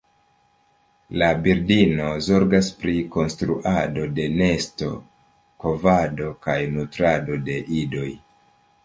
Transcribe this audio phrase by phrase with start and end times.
[1.21, 4.89] La birdino zorgas pri konstruado de nesto,
[5.65, 8.09] kovado kaj nutrado de idoj.